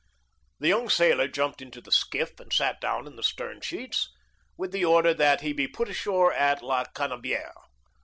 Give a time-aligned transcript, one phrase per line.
[0.59, 4.09] The young sailor jumped into the skiff, and sat down in the stern sheets,
[4.57, 7.53] with the order that he be put ashore at La Canebière.